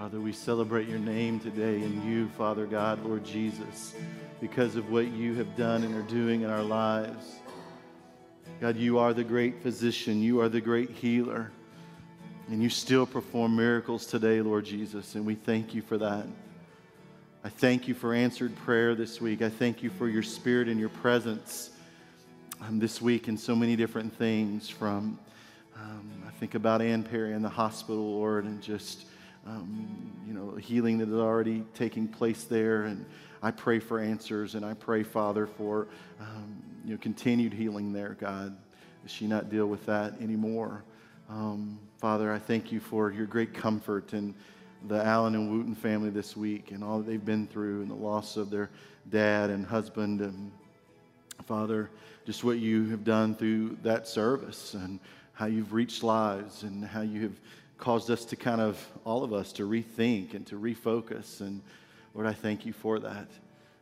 [0.00, 3.94] Father, we celebrate your name today and you, Father God, Lord Jesus,
[4.40, 7.34] because of what you have done and are doing in our lives.
[8.62, 11.52] God, you are the great physician, you are the great healer,
[12.48, 16.24] and you still perform miracles today, Lord Jesus, and we thank you for that.
[17.44, 19.42] I thank you for answered prayer this week.
[19.42, 21.72] I thank you for your spirit and your presence
[22.62, 25.18] um, this week in so many different things from
[25.76, 29.04] um, I think about Ann Perry in the hospital, Lord, and just
[29.46, 32.82] um, you know healing that is already taking place there.
[32.84, 33.04] And
[33.42, 35.88] I pray for answers, and I pray, Father, for
[36.20, 38.56] um, you know continued healing there, God.
[39.02, 40.84] Does she not deal with that anymore?
[41.28, 44.34] Um, Father, I thank you for your great comfort and
[44.88, 47.94] the Allen and Wooten family this week and all that they've been through and the
[47.94, 48.70] loss of their
[49.10, 50.50] dad and husband and
[51.46, 51.90] Father,
[52.26, 55.00] just what you have done through that service and
[55.32, 57.40] how you've reached lives and how you have
[57.80, 61.40] caused us to kind of, all of us, to rethink and to refocus.
[61.40, 61.62] And
[62.14, 63.28] Lord, I thank you for that.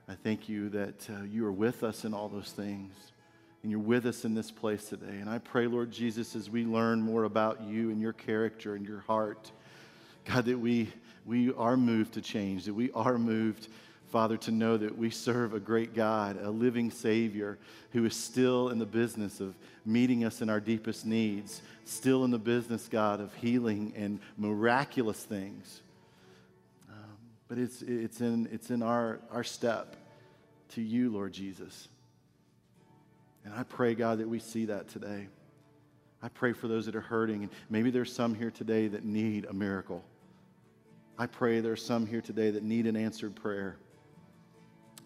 [0.09, 2.95] I thank you that uh, you are with us in all those things.
[3.63, 5.19] And you're with us in this place today.
[5.21, 8.87] And I pray, Lord Jesus, as we learn more about you and your character and
[8.87, 9.51] your heart,
[10.25, 10.93] God, that we,
[11.27, 13.67] we are moved to change, that we are moved
[14.09, 17.59] Father, to know that we serve a great God, a living Savior
[17.93, 22.31] who is still in the business of meeting us in our deepest needs, still in
[22.31, 25.83] the business, God, of healing and miraculous things.
[26.89, 29.97] Um, but it's, it's in, it's in our, our step
[30.71, 31.89] to you, Lord Jesus.
[33.45, 35.29] And I pray, God, that we see that today.
[36.23, 37.43] I pray for those that are hurting.
[37.43, 40.03] And maybe there's some here today that need a miracle.
[41.19, 43.77] I pray there's some here today that need an answered prayer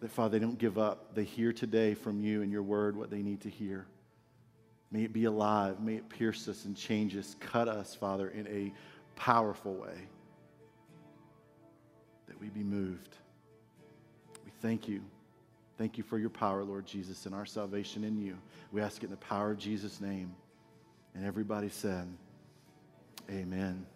[0.02, 1.14] that, Father, they don't give up.
[1.14, 3.86] They hear today from you and your word what they need to hear.
[4.90, 5.80] May it be alive.
[5.80, 8.72] May it pierce us and change us, cut us, Father, in a
[9.14, 9.94] powerful way.
[12.26, 13.16] That we be moved.
[14.44, 15.02] We thank you.
[15.78, 18.36] Thank you for your power, Lord Jesus, and our salvation in you.
[18.72, 20.34] We ask it in the power of Jesus' name.
[21.14, 22.08] And everybody said,
[23.30, 23.86] Amen.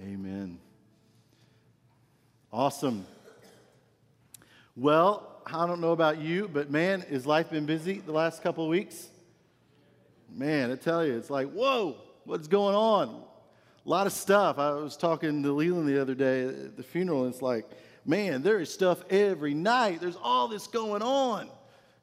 [0.00, 0.58] Amen.
[2.52, 3.06] Awesome.
[4.80, 8.64] Well, I don't know about you, but man, has life been busy the last couple
[8.64, 9.08] of weeks?
[10.34, 13.22] Man, I tell you, it's like, whoa, what's going on?
[13.84, 14.58] A lot of stuff.
[14.58, 17.66] I was talking to Leland the other day at the funeral, and it's like,
[18.06, 20.00] man, there is stuff every night.
[20.00, 21.50] There's all this going on.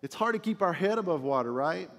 [0.03, 1.89] It's hard to keep our head above water, right?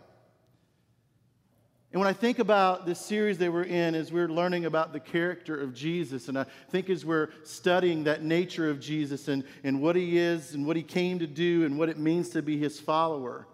[1.91, 5.01] And when I think about this series that we're in, as we're learning about the
[5.01, 9.81] character of Jesus, and I think as we're studying that nature of Jesus and, and
[9.81, 12.59] what he is and what he came to do and what it means to be
[12.59, 13.47] his follower,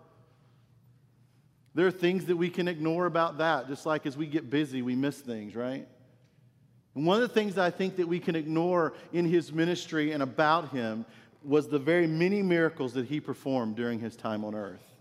[1.74, 4.82] there are things that we can ignore about that, just like as we get busy,
[4.82, 5.86] we miss things, right?
[6.96, 10.10] And one of the things that I think that we can ignore in his ministry
[10.10, 11.04] and about him
[11.44, 14.93] was the very many miracles that he performed during his time on earth.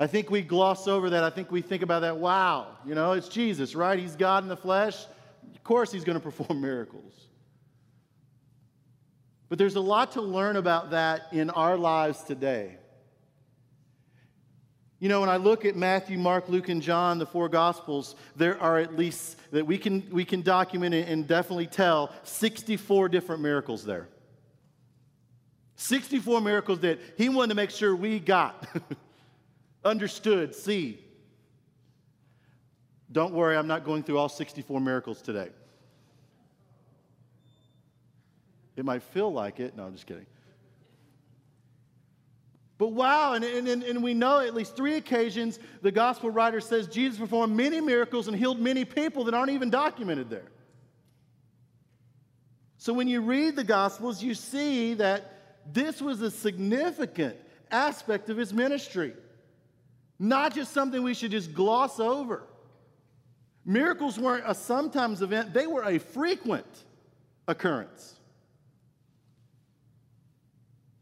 [0.00, 1.22] I think we gloss over that.
[1.22, 2.16] I think we think about that.
[2.16, 3.98] Wow, you know, it's Jesus, right?
[3.98, 5.04] He's God in the flesh.
[5.54, 7.12] Of course, he's going to perform miracles.
[9.50, 12.76] But there's a lot to learn about that in our lives today.
[15.00, 18.60] You know, when I look at Matthew, Mark, Luke, and John, the four Gospels, there
[18.60, 23.84] are at least, that we can, we can document and definitely tell, 64 different miracles
[23.84, 24.08] there.
[25.76, 28.66] 64 miracles that he wanted to make sure we got.
[29.84, 31.04] understood, see.
[33.12, 35.48] Don't worry, I'm not going through all 64 miracles today.
[38.76, 39.76] It might feel like it.
[39.76, 40.26] No, I'm just kidding.
[42.78, 46.86] But wow, and, and, and we know at least three occasions the gospel writer says
[46.86, 50.50] Jesus performed many miracles and healed many people that aren't even documented there.
[52.78, 57.36] So when you read the gospels, you see that this was a significant
[57.70, 59.12] aspect of his ministry.
[60.22, 62.42] Not just something we should just gloss over.
[63.64, 66.66] Miracles weren't a sometimes event, they were a frequent
[67.48, 68.18] occurrence.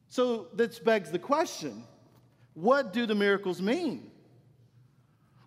[0.08, 1.82] So this begs the question
[2.54, 4.10] what do the miracles mean?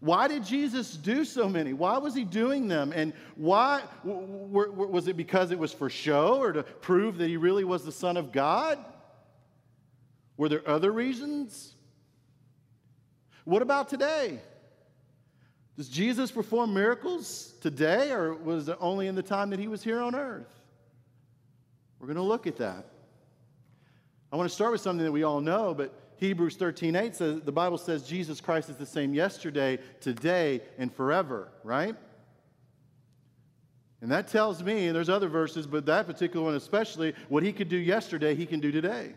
[0.02, 1.74] Why did Jesus do so many?
[1.74, 2.92] Why was he doing them?
[2.94, 7.64] And why was it because it was for show or to prove that he really
[7.64, 8.80] was the Son of God?
[10.38, 11.76] Were there other reasons?
[13.52, 14.40] What about today?
[15.76, 19.84] Does Jesus perform miracles today, or was it only in the time that he was
[19.84, 20.48] here on earth?
[22.00, 22.86] We're going to look at that.
[24.32, 27.42] I want to start with something that we all know, but Hebrews 13 8 says
[27.42, 31.98] the Bible says Jesus Christ is the same yesterday, today, and forever, right?
[34.00, 37.52] And that tells me, and there's other verses, but that particular one especially, what he
[37.52, 39.14] could do yesterday, he can do today.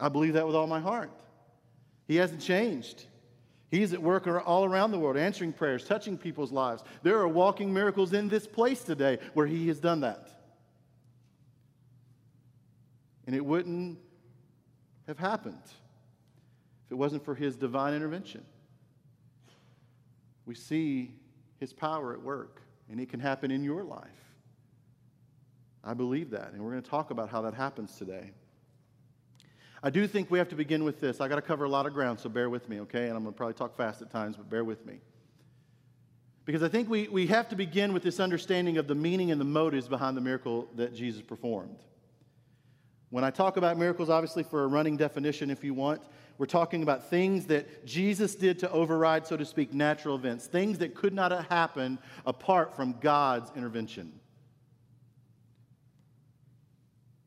[0.00, 1.12] I believe that with all my heart.
[2.10, 3.04] He hasn't changed.
[3.70, 6.82] He's at work all around the world, answering prayers, touching people's lives.
[7.04, 10.28] There are walking miracles in this place today where he has done that.
[13.28, 14.00] And it wouldn't
[15.06, 18.42] have happened if it wasn't for his divine intervention.
[20.46, 21.14] We see
[21.60, 22.60] his power at work,
[22.90, 24.34] and it can happen in your life.
[25.84, 28.32] I believe that, and we're going to talk about how that happens today.
[29.82, 31.20] I do think we have to begin with this.
[31.20, 33.06] I got to cover a lot of ground, so bear with me, okay?
[33.06, 35.00] And I'm going to probably talk fast at times, but bear with me.
[36.44, 39.40] Because I think we, we have to begin with this understanding of the meaning and
[39.40, 41.78] the motives behind the miracle that Jesus performed.
[43.08, 46.02] When I talk about miracles, obviously, for a running definition, if you want,
[46.38, 50.78] we're talking about things that Jesus did to override, so to speak, natural events, things
[50.78, 54.19] that could not have happened apart from God's intervention.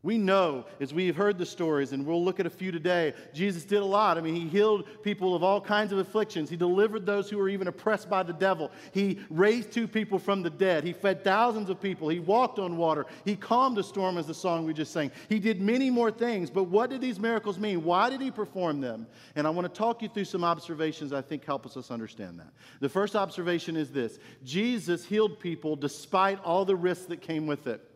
[0.04, 3.64] We know, as we've heard the stories, and we'll look at a few today, Jesus
[3.64, 4.18] did a lot.
[4.18, 6.50] I mean, he healed people of all kinds of afflictions.
[6.50, 8.70] He delivered those who were even oppressed by the devil.
[8.92, 10.84] He raised two people from the dead.
[10.84, 12.10] He fed thousands of people.
[12.10, 13.06] He walked on water.
[13.24, 15.10] He calmed a storm, as the song we just sang.
[15.30, 16.50] He did many more things.
[16.50, 17.86] But what did these miracles mean?
[17.86, 19.08] Why did he perform them?
[19.38, 22.52] And I want to talk you through some observations I think help us understand that.
[22.82, 27.68] The first observation is this Jesus healed people despite all the risks that came with
[27.68, 27.90] it.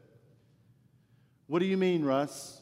[1.47, 2.61] What do you mean, Russ?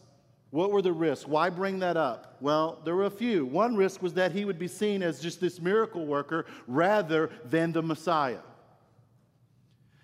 [0.51, 1.27] What were the risks?
[1.27, 2.37] Why bring that up?
[2.39, 3.45] Well, there were a few.
[3.45, 7.71] One risk was that he would be seen as just this miracle worker rather than
[7.71, 8.39] the Messiah.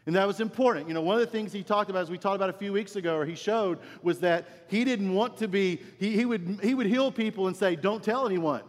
[0.07, 0.88] And that was important.
[0.88, 2.74] You know, one of the things he talked about, as we talked about a few
[2.74, 6.60] weeks ago, or he showed, was that he didn't want to be, he, he, would,
[6.63, 8.63] he would heal people and say, Don't tell anyone.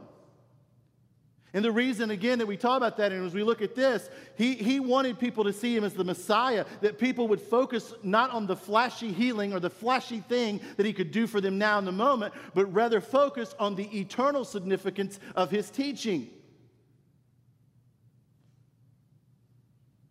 [1.55, 4.09] And the reason, again, that we talk about that, and as we look at this,
[4.37, 8.31] he, he wanted people to see him as the Messiah, that people would focus not
[8.31, 11.79] on the flashy healing or the flashy thing that he could do for them now
[11.79, 16.31] in the moment, but rather focus on the eternal significance of his teaching.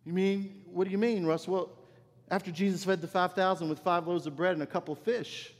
[0.04, 1.48] You mean, what do you mean, Russ?
[1.48, 1.70] Well,
[2.30, 5.52] after Jesus fed the 5,000 with five loaves of bread and a couple of fish,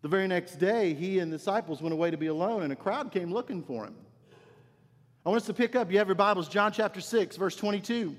[0.00, 2.76] the very next day, he and the disciples went away to be alone, and a
[2.76, 3.94] crowd came looking for him.
[5.24, 8.14] I want us to pick up, you have your Bibles, John chapter 6, verse 22.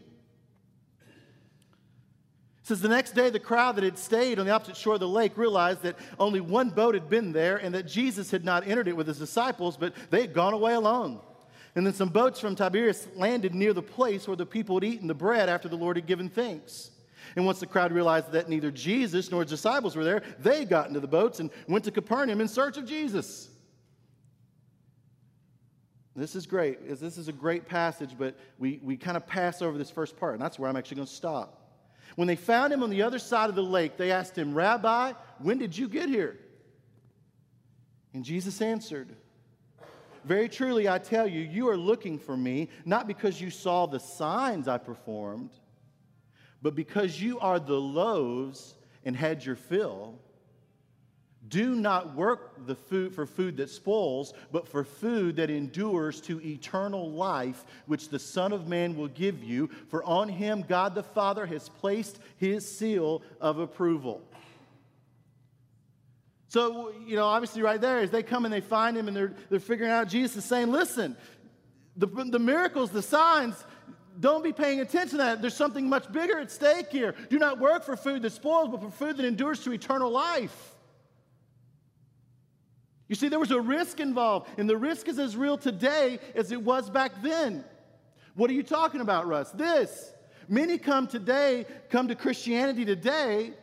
[2.58, 5.00] It says, The next day, the crowd that had stayed on the opposite shore of
[5.00, 8.68] the lake realized that only one boat had been there and that Jesus had not
[8.68, 11.20] entered it with his disciples, but they had gone away alone.
[11.76, 15.08] And then some boats from Tiberias landed near the place where the people had eaten
[15.08, 16.90] the bread after the Lord had given thanks.
[17.36, 20.88] And once the crowd realized that neither Jesus nor his disciples were there, they got
[20.88, 23.50] into the boats and went to Capernaum in search of Jesus.
[26.16, 26.88] This is great.
[27.00, 30.34] This is a great passage, but we, we kind of pass over this first part,
[30.34, 31.62] and that's where I'm actually going to stop.
[32.16, 35.14] When they found him on the other side of the lake, they asked him, Rabbi,
[35.40, 36.40] when did you get here?
[38.14, 39.10] And Jesus answered,
[40.24, 44.00] Very truly, I tell you, you are looking for me, not because you saw the
[44.00, 45.52] signs I performed,
[46.62, 50.18] but because you are the loaves and had your fill.
[51.50, 56.42] Do not work the food for food that spoils, but for food that endures to
[56.42, 59.70] eternal life, which the Son of Man will give you.
[59.90, 64.22] For on him God the Father has placed his seal of approval.
[66.48, 69.34] So, you know, obviously, right there, as they come and they find him and they're,
[69.50, 71.18] they're figuring out, Jesus is saying, listen,
[71.98, 73.62] the, the miracles, the signs,
[74.20, 75.42] don't be paying attention to that.
[75.42, 77.14] There's something much bigger at stake here.
[77.30, 80.75] Do not work for food that spoils, but for food that endures to eternal life.
[83.08, 86.52] You see, there was a risk involved, and the risk is as real today as
[86.52, 87.64] it was back then.
[88.34, 89.52] What are you talking about, Russ?
[89.52, 90.12] This.
[90.48, 93.54] Many come today, come to Christianity today,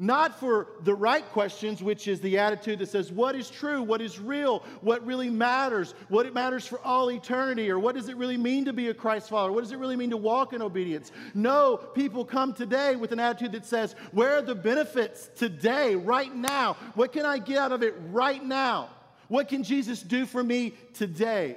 [0.00, 4.00] not for the right questions, which is the attitude that says, what is true, what
[4.00, 8.16] is real, what really matters, what it matters for all eternity, or what does it
[8.16, 10.62] really mean to be a Christ follower, what does it really mean to walk in
[10.62, 11.10] obedience.
[11.34, 16.32] No, people come today with an attitude that says, where are the benefits today, right
[16.32, 16.74] now?
[16.94, 18.90] What can I get out of it right now?
[19.26, 21.56] What can Jesus do for me today?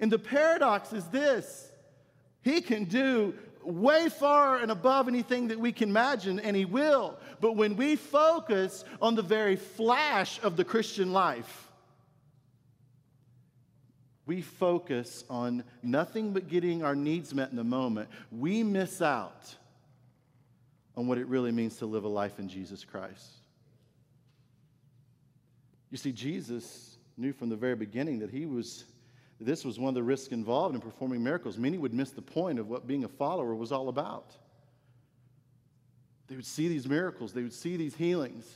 [0.00, 1.70] And the paradox is this
[2.42, 3.34] He can do
[3.68, 7.18] way far and above anything that we can imagine, and He will.
[7.40, 11.68] But when we focus on the very flash of the Christian life,
[14.26, 19.54] we focus on nothing but getting our needs met in the moment, we miss out
[20.96, 23.26] on what it really means to live a life in Jesus Christ.
[25.90, 28.84] You see, Jesus knew from the very beginning that he was
[29.40, 31.58] this was one of the risks involved in performing miracles.
[31.58, 34.34] Many would miss the point of what being a follower was all about.
[36.26, 38.46] They would see these miracles, they would see these healings,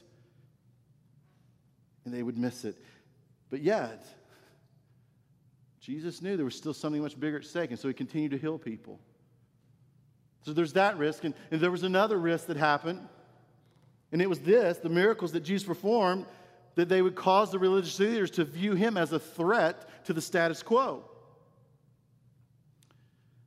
[2.05, 2.77] and they would miss it.
[3.49, 4.05] But yet,
[5.81, 8.39] Jesus knew there was still something much bigger at stake, and so he continued to
[8.39, 9.01] heal people.
[10.43, 11.25] So there's that risk.
[11.25, 13.01] And, and there was another risk that happened,
[14.11, 16.27] and it was this the miracles that Jesus performed
[16.75, 20.21] that they would cause the religious leaders to view him as a threat to the
[20.21, 21.05] status quo.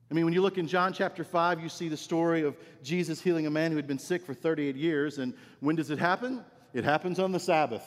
[0.10, 3.22] I mean, when you look in John chapter 5, you see the story of Jesus
[3.22, 5.18] healing a man who had been sick for 38 years.
[5.18, 6.46] And when does it happen?
[6.74, 7.84] It happens on the Sabbath.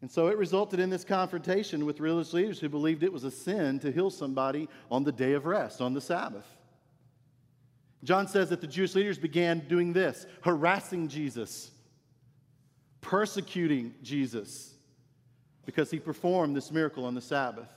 [0.00, 3.30] And so it resulted in this confrontation with religious leaders who believed it was a
[3.30, 6.46] sin to heal somebody on the day of rest, on the Sabbath.
[8.04, 11.70] John says that the Jewish leaders began doing this harassing Jesus
[13.06, 14.74] persecuting Jesus
[15.64, 17.68] because he performed this miracle on the Sabbath.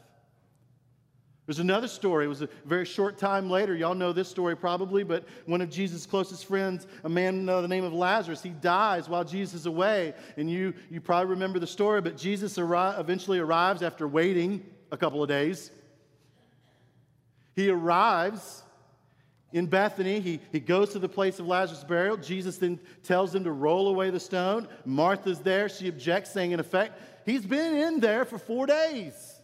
[1.46, 2.26] There's another story.
[2.26, 3.76] It was a very short time later.
[3.76, 7.68] Y'all know this story probably, but one of Jesus' closest friends, a man by the
[7.68, 10.14] name of Lazarus, he dies while Jesus is away.
[10.38, 14.98] And you, you probably remember the story, but Jesus arri- eventually arrives after waiting a
[14.98, 15.70] couple of days.
[17.56, 18.64] He arrives
[19.52, 22.18] in Bethany, he, he goes to the place of Lazarus' burial.
[22.18, 24.68] Jesus then tells him to roll away the stone.
[24.86, 25.68] Martha's there.
[25.70, 29.42] She objects, saying, in effect, he's been in there for four days.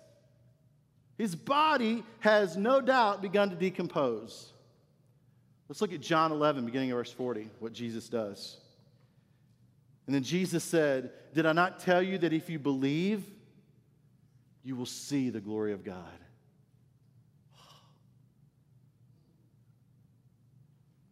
[1.18, 4.52] His body has no doubt begun to decompose.
[5.68, 8.58] Let's look at John 11, beginning of verse 40, what Jesus does.
[10.06, 13.24] And then Jesus said, Did I not tell you that if you believe,
[14.64, 16.20] you will see the glory of God?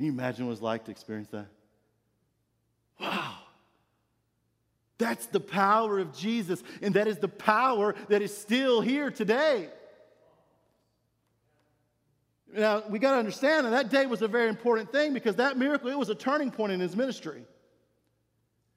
[0.00, 1.44] Can you imagine what it was like to experience that?
[2.98, 3.34] Wow.
[4.96, 9.68] That's the power of Jesus, and that is the power that is still here today.
[12.50, 15.58] Now, we got to understand that that day was a very important thing because that
[15.58, 17.44] miracle, it was a turning point in his ministry.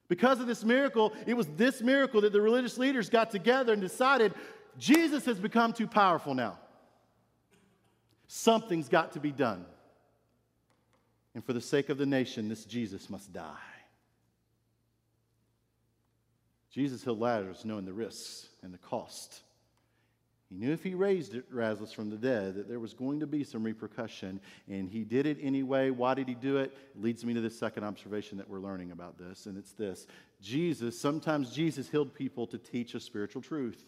[0.08, 3.80] Because of this miracle, it was this miracle that the religious leaders got together and
[3.80, 4.34] decided
[4.78, 6.58] Jesus has become too powerful now.
[8.28, 9.64] Something's got to be done.
[11.34, 13.56] And for the sake of the nation, this Jesus must die.
[16.70, 19.42] Jesus healed Lazarus knowing the risks and the cost.
[20.48, 23.42] He knew if he raised Lazarus from the dead that there was going to be
[23.42, 25.90] some repercussion, and he did it anyway.
[25.90, 26.76] Why did he do it?
[26.94, 30.06] it leads me to the second observation that we're learning about this, and it's this
[30.40, 33.82] Jesus, sometimes Jesus healed people to teach a spiritual truth.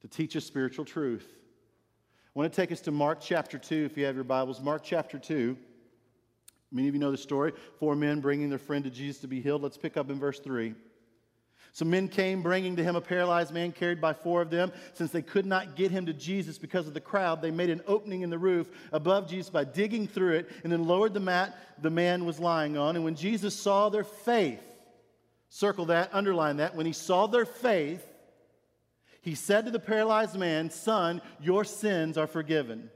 [0.00, 1.28] To teach a spiritual truth.
[2.34, 4.58] I want to take us to Mark chapter 2, if you have your Bibles.
[4.58, 5.54] Mark chapter 2.
[6.70, 7.52] Many of you know the story.
[7.78, 9.62] Four men bringing their friend to Jesus to be healed.
[9.62, 10.74] Let's pick up in verse 3.
[11.74, 14.72] Some men came bringing to him a paralyzed man carried by four of them.
[14.94, 17.82] Since they could not get him to Jesus because of the crowd, they made an
[17.86, 21.54] opening in the roof above Jesus by digging through it and then lowered the mat
[21.82, 22.96] the man was lying on.
[22.96, 24.62] And when Jesus saw their faith,
[25.50, 28.02] circle that, underline that, when he saw their faith,
[29.22, 32.90] he said to the paralyzed man, Son, your sins are forgiven.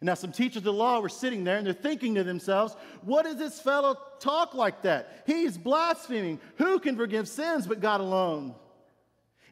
[0.00, 2.76] And now, some teachers of the law were sitting there and they're thinking to themselves,
[3.02, 5.22] What does this fellow talk like that?
[5.26, 6.40] He's blaspheming.
[6.56, 8.54] Who can forgive sins but God alone?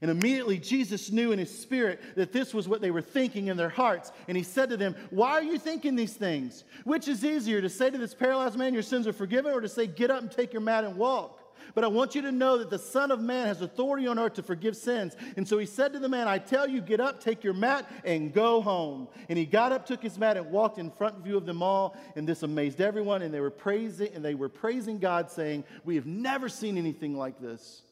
[0.02, 3.56] And immediately Jesus knew in his spirit that this was what they were thinking in
[3.56, 4.12] their hearts.
[4.28, 6.64] And he said to them, Why are you thinking these things?
[6.84, 9.68] Which is easier, to say to this paralyzed man, Your sins are forgiven, or to
[9.68, 11.39] say, Get up and take your mat and walk?
[11.74, 14.34] But I want you to know that the Son of Man has authority on earth
[14.34, 15.16] to forgive sins.
[15.36, 17.90] And so he said to the man, I tell you, get up, take your mat,
[18.04, 19.08] and go home.
[19.28, 21.96] And he got up, took his mat, and walked in front view of them all.
[22.16, 23.22] And this amazed everyone.
[23.22, 27.16] And they were praising, and they were praising God, saying, We have never seen anything
[27.16, 27.82] like this.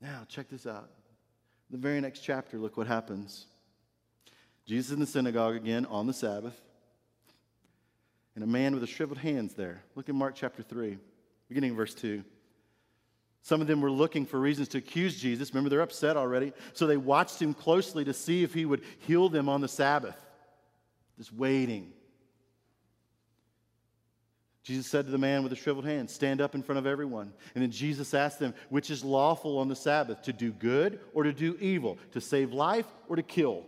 [0.00, 0.90] Now, check this out.
[1.70, 3.46] The very next chapter, look what happens.
[4.66, 6.60] Jesus in the synagogue again on the Sabbath
[8.34, 9.82] and a man with a shriveled hands there.
[9.94, 10.98] Look at Mark chapter 3,
[11.48, 12.24] beginning of verse 2.
[13.42, 15.50] Some of them were looking for reasons to accuse Jesus.
[15.50, 16.52] Remember, they're upset already.
[16.72, 20.16] So they watched him closely to see if he would heal them on the Sabbath.
[21.18, 21.92] Just waiting.
[24.62, 27.34] Jesus said to the man with the shriveled hand, Stand up in front of everyone.
[27.54, 31.22] And then Jesus asked them, Which is lawful on the Sabbath, to do good or
[31.24, 33.64] to do evil, to save life or to kill?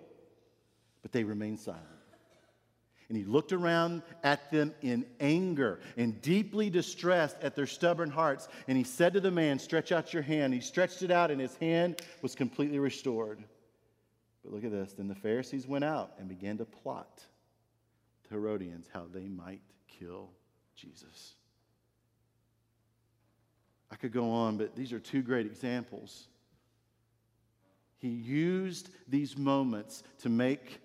[1.02, 1.84] But they remained silent.
[3.08, 8.48] And he looked around at them in anger and deeply distressed at their stubborn hearts.
[8.66, 10.52] And he said to the man, Stretch out your hand.
[10.52, 13.44] He stretched it out, and his hand was completely restored.
[14.42, 14.92] But look at this.
[14.94, 17.22] Then the Pharisees went out and began to plot
[18.24, 20.30] the Herodians how they might kill
[20.74, 21.34] Jesus.
[23.90, 26.26] I could go on, but these are two great examples.
[27.98, 30.80] He used these moments to make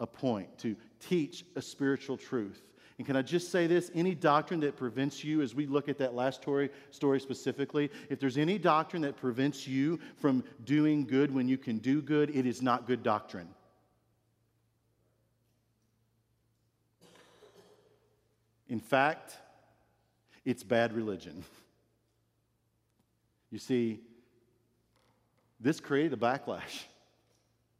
[0.00, 2.62] a point, to teach a spiritual truth.
[2.98, 3.92] And can I just say this?
[3.94, 6.70] Any doctrine that prevents you, as we look at that last story,
[7.20, 12.02] specifically, if there's any doctrine that prevents you from doing good when you can do
[12.02, 13.48] good, it is not good doctrine.
[18.68, 19.36] In fact,
[20.44, 21.44] it's bad religion.
[23.50, 24.00] You see,
[25.58, 26.82] this created a backlash.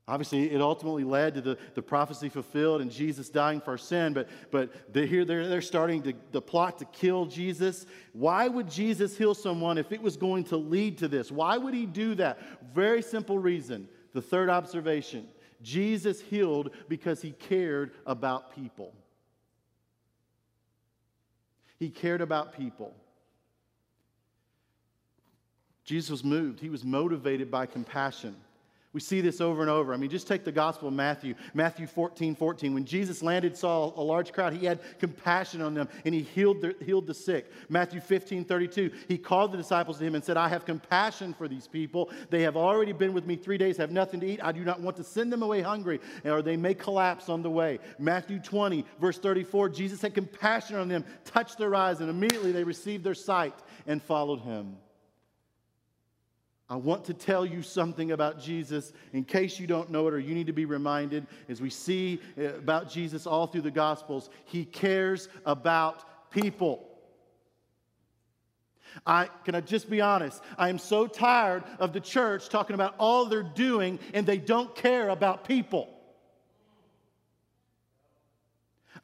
[0.09, 4.15] Obviously, it ultimately led to the, the prophecy fulfilled and Jesus dying for our sin,
[4.15, 4.71] but, but
[5.07, 7.85] here they're, they're starting to, the plot to kill Jesus.
[8.15, 11.31] Why would Jesus heal someone if it was going to lead to this?
[11.31, 12.39] Why would he do that?
[12.73, 13.87] Very simple reason.
[14.15, 15.29] The third observation
[15.61, 18.95] Jesus healed because he cared about people.
[21.79, 22.95] He cared about people.
[25.85, 28.37] Jesus was moved, he was motivated by compassion.
[28.95, 29.93] We see this over and over.
[29.93, 32.73] I mean, just take the Gospel of Matthew, Matthew 14, 14.
[32.73, 36.63] When Jesus landed, saw a large crowd, he had compassion on them and he healed
[36.63, 37.53] the, healed the sick.
[37.69, 41.49] Matthew 15, 32, he called the disciples to him and said, I have compassion for
[41.49, 42.11] these people.
[42.31, 44.41] They have already been with me three days, have nothing to eat.
[44.43, 47.51] I do not want to send them away hungry, or they may collapse on the
[47.51, 47.81] way.
[47.99, 52.65] Matthew 20, verse 34, Jesus had compassion on them, touched their eyes, and immediately they
[52.65, 53.55] received their sight
[53.87, 54.79] and followed him.
[56.71, 60.19] I want to tell you something about Jesus in case you don't know it or
[60.19, 61.27] you need to be reminded.
[61.49, 66.87] As we see uh, about Jesus all through the Gospels, he cares about people.
[69.07, 70.43] I, can I just be honest?
[70.59, 74.75] I am so tired of the church talking about all they're doing and they don't
[74.75, 75.98] care about people.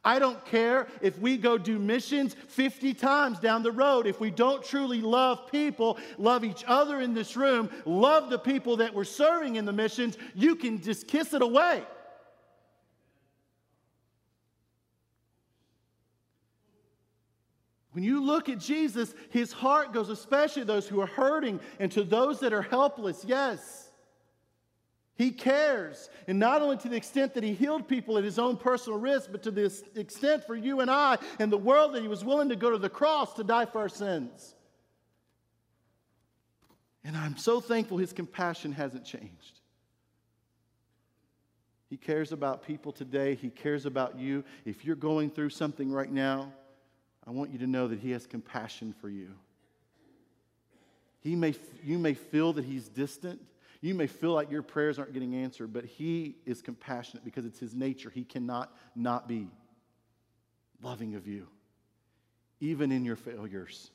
[0.05, 4.05] I don't care if we go do missions 50 times down the road.
[4.05, 8.77] If we don't truly love people, love each other in this room, love the people
[8.77, 11.83] that we're serving in the missions, you can just kiss it away.
[17.93, 21.91] When you look at Jesus, his heart goes especially to those who are hurting and
[21.93, 23.84] to those that are helpless, yes.
[25.15, 26.09] He cares.
[26.27, 29.31] And not only to the extent that he healed people at his own personal risk,
[29.31, 32.49] but to the extent for you and I and the world that he was willing
[32.49, 34.55] to go to the cross to die for our sins.
[37.05, 39.61] And I'm so thankful his compassion hasn't changed.
[41.89, 43.35] He cares about people today.
[43.35, 44.43] He cares about you.
[44.65, 46.51] If you're going through something right now,
[47.25, 49.29] I want you to know that he has compassion for you.
[51.21, 53.39] He may, you may feel that he's distant.
[53.81, 57.59] You may feel like your prayers aren't getting answered, but He is compassionate because it's
[57.59, 58.09] His nature.
[58.09, 59.47] He cannot not be
[60.81, 61.47] loving of you,
[62.59, 63.91] even in your failures.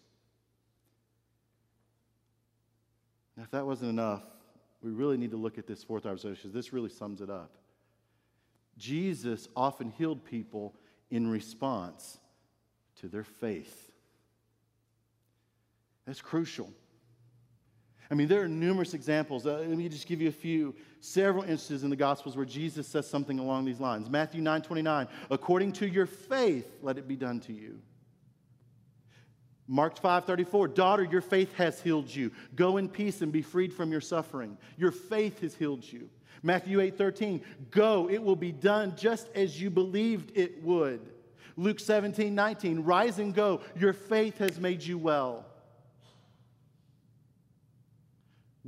[3.37, 4.23] Now, if that wasn't enough,
[4.83, 6.51] we really need to look at this fourth observation.
[6.51, 7.53] Because this really sums it up.
[8.77, 10.75] Jesus often healed people
[11.11, 12.19] in response
[13.01, 13.91] to their faith.
[16.07, 16.71] That's crucial.
[18.11, 19.47] I mean, there are numerous examples.
[19.47, 20.75] Uh, let me just give you a few.
[21.01, 24.11] Several instances in the Gospels where Jesus says something along these lines.
[24.11, 27.79] Matthew 9 29, according to your faith, let it be done to you.
[29.69, 32.33] Mark 5 34, daughter, your faith has healed you.
[32.57, 34.59] Go in peace and be freed from your suffering.
[34.77, 36.11] Your faith has healed you.
[36.43, 41.01] Matthew 8 13, go, it will be done just as you believed it would.
[41.57, 45.47] Luke 17 19, rise and go, your faith has made you well.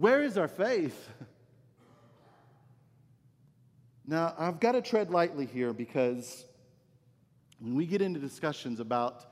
[0.03, 1.09] Where is our faith?
[4.05, 6.45] Now, I've got to tread lightly here because
[7.61, 9.27] when we get into discussions about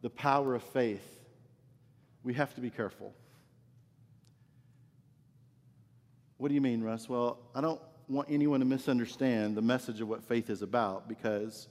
[0.00, 1.06] the power of faith,
[2.24, 3.12] we have to be careful.
[6.38, 7.10] What do you mean, Russ?
[7.10, 11.68] Well, I don't want anyone to misunderstand the message of what faith is about because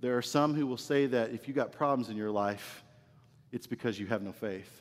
[0.00, 2.82] there are some who will say that if you got problems in your life,
[3.52, 4.80] it's because you have no faith.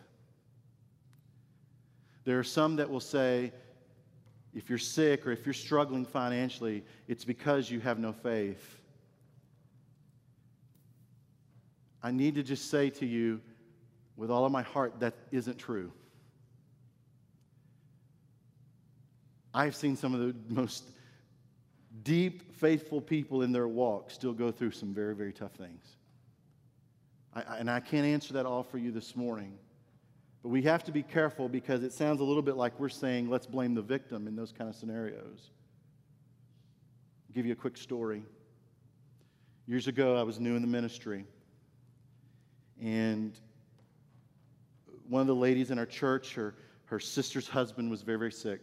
[2.25, 3.51] There are some that will say,
[4.53, 8.79] if you're sick or if you're struggling financially, it's because you have no faith.
[12.01, 13.41] I need to just say to you
[14.15, 15.91] with all of my heart that isn't true.
[19.53, 20.83] I've seen some of the most
[22.03, 25.83] deep, faithful people in their walk still go through some very, very tough things.
[27.33, 29.57] I, and I can't answer that all for you this morning.
[30.43, 33.29] But we have to be careful because it sounds a little bit like we're saying,
[33.29, 35.49] let's blame the victim in those kind of scenarios.
[37.29, 38.23] I'll give you a quick story.
[39.65, 41.25] Years ago, I was new in the ministry.
[42.81, 43.39] And
[45.07, 48.59] one of the ladies in our church, her, her sister's husband was very, very sick.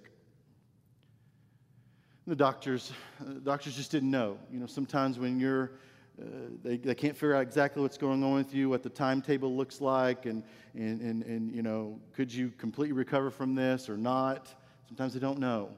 [2.26, 4.38] The doctors, uh, doctors just didn't know.
[4.52, 5.72] You know, sometimes when you're,
[6.20, 6.24] uh,
[6.62, 9.80] they, they can't figure out exactly what's going on with you, what the timetable looks
[9.80, 10.42] like, and,
[10.74, 14.54] and, and, and, you know, could you completely recover from this or not?
[14.88, 15.70] Sometimes they don't know.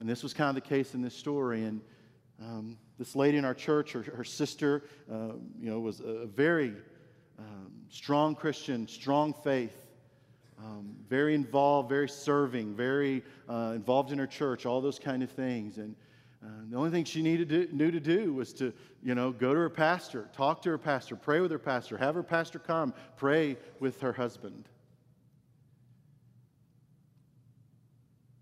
[0.00, 1.64] And this was kind of the case in this story.
[1.64, 1.80] And
[2.40, 6.74] um, this lady in our church, her, her sister, uh, you know, was a very
[7.38, 9.86] um, strong Christian, strong faith
[10.58, 15.30] um, very involved, very serving, very uh, involved in her church, all those kind of
[15.30, 15.78] things.
[15.78, 15.94] And
[16.46, 19.52] uh, the only thing she needed to, knew to do was to, you know, go
[19.52, 22.94] to her pastor, talk to her pastor, pray with her pastor, have her pastor come,
[23.16, 24.68] pray with her husband.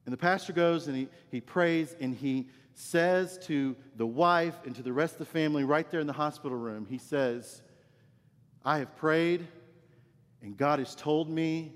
[0.05, 4.75] And the pastor goes and he, he prays and he says to the wife and
[4.77, 7.63] to the rest of the family right there in the hospital room, he says,
[8.65, 9.47] I have prayed
[10.43, 11.73] and God has told me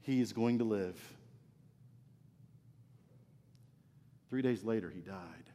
[0.00, 1.00] he is going to live.
[4.28, 5.51] Three days later, he died.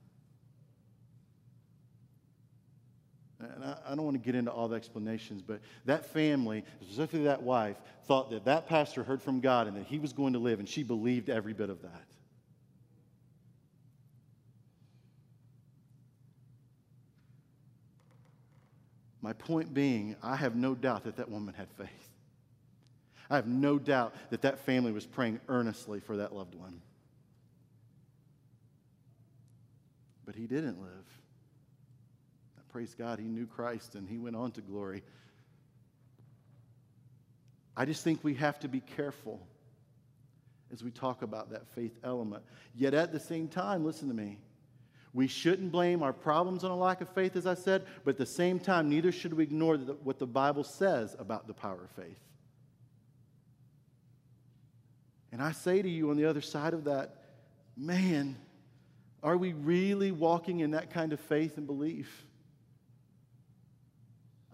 [3.40, 7.26] And I, I, don't want to get into all the explanations, but that family, specifically
[7.26, 10.40] that wife, thought that that pastor heard from God and that he was going to
[10.40, 12.08] live, and she believed every bit of that.
[19.22, 22.10] My point being, I have no doubt that that woman had faith.
[23.30, 26.82] I have no doubt that that family was praying earnestly for that loved one.
[30.26, 31.17] But he didn't live.
[32.78, 35.02] Praise God, he knew Christ and he went on to glory.
[37.76, 39.42] I just think we have to be careful
[40.72, 42.44] as we talk about that faith element.
[42.76, 44.38] Yet at the same time, listen to me.
[45.12, 48.18] We shouldn't blame our problems on a lack of faith, as I said, but at
[48.20, 51.90] the same time, neither should we ignore what the Bible says about the power of
[52.04, 52.20] faith.
[55.32, 57.24] And I say to you on the other side of that,
[57.76, 58.38] man,
[59.24, 62.27] are we really walking in that kind of faith and belief?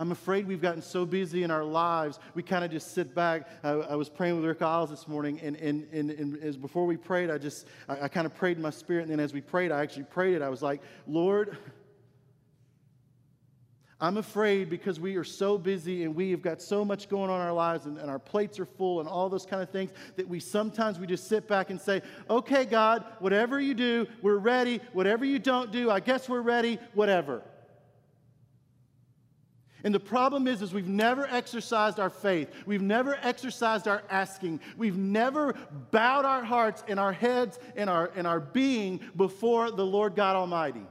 [0.03, 3.47] I'm afraid we've gotten so busy in our lives, we kind of just sit back.
[3.63, 6.85] I, I, was praying with Rick Isles this morning, and, and, and, and as before
[6.85, 9.31] we prayed, I just, I, I kind of prayed in my spirit, and then as
[9.31, 10.41] we prayed, I actually prayed it.
[10.41, 11.55] I was like, Lord,
[14.01, 17.39] I'm afraid because we are so busy and we have got so much going on
[17.39, 19.91] in our lives and, and, our plates are full and all those kind of things
[20.17, 24.35] that we sometimes we just sit back and say, okay, God, whatever you do, we're
[24.35, 24.81] ready.
[24.91, 27.41] Whatever you don't do, I guess we're ready, whatever.
[29.83, 32.49] And the problem is, is we've never exercised our faith.
[32.65, 34.61] We've never exercised our asking.
[34.77, 35.55] We've never
[35.91, 40.37] bowed our hearts and our heads and our, and our being before the Lord God
[40.37, 40.85] Almighty.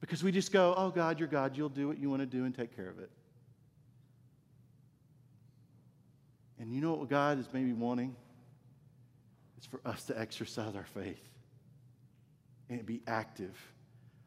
[0.00, 1.56] Because we just go, oh, God, you're God.
[1.56, 3.10] You'll do what you want to do and take care of it.
[6.60, 8.14] And you know what God is maybe wanting?
[9.56, 11.20] It's for us to exercise our faith
[12.68, 13.56] and be active.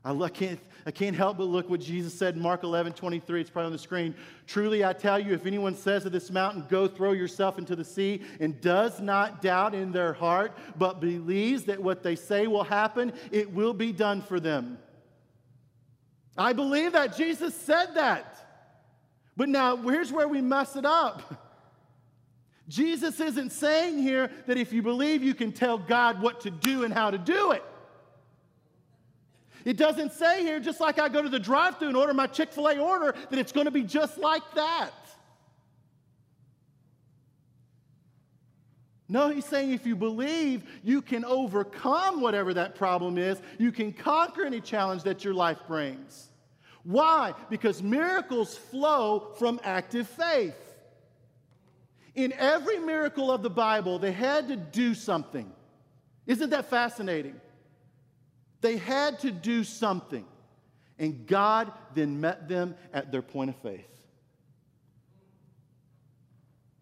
[0.05, 3.41] I can't, I can't help but look what Jesus said in Mark 11, 23.
[3.41, 4.13] It's probably on the screen.
[4.45, 7.83] Truly, I tell you, if anyone says to this mountain, Go throw yourself into the
[7.83, 12.63] sea, and does not doubt in their heart, but believes that what they say will
[12.63, 14.77] happen, it will be done for them.
[16.37, 17.17] I believe that.
[17.17, 18.31] Jesus said that.
[19.35, 21.41] But now, here's where we mess it up.
[22.67, 26.83] Jesus isn't saying here that if you believe, you can tell God what to do
[26.83, 27.63] and how to do it.
[29.65, 32.27] It doesn't say here, just like I go to the drive through and order my
[32.27, 34.91] Chick fil A order, that it's going to be just like that.
[39.09, 43.39] No, he's saying if you believe, you can overcome whatever that problem is.
[43.57, 46.29] You can conquer any challenge that your life brings.
[46.83, 47.33] Why?
[47.49, 50.55] Because miracles flow from active faith.
[52.13, 55.51] In every miracle of the Bible, they had to do something.
[56.25, 57.39] Isn't that fascinating?
[58.65, 60.25] They had to do something.
[60.97, 63.85] And God then met them at their point of faith.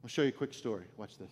[0.02, 0.86] I'll show you a quick story.
[0.96, 1.30] Watch this.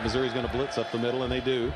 [0.00, 1.72] Missouri's going to blitz up the middle, and they do.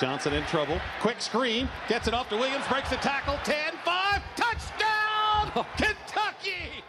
[0.00, 0.80] Johnson in trouble.
[1.02, 1.68] Quick screen.
[1.90, 2.66] Gets it off to Williams.
[2.68, 3.38] Breaks the tackle.
[3.44, 4.22] 10 5.
[4.34, 5.52] Touchdown!
[5.54, 5.66] Oh.
[5.76, 6.82] Kentucky!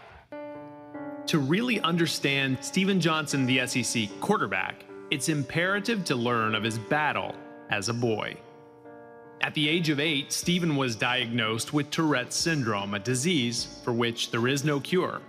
[1.25, 7.33] To really understand Stephen Johnson, the SEC quarterback, it's imperative to learn of his battle
[7.71, 8.37] as a boy.
[9.41, 14.31] At the age of eight, Stephen was diagnosed with Tourette's syndrome, a disease for which
[14.31, 15.21] there is no cure,